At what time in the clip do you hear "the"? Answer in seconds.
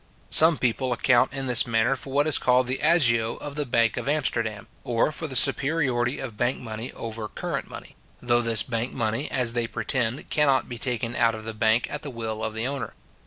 2.65-2.81, 3.53-3.67, 5.27-5.35, 11.45-11.53, 12.01-12.09, 12.55-12.65